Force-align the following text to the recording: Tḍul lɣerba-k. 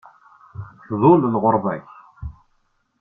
Tḍul 0.85 1.21
lɣerba-k. 1.33 1.87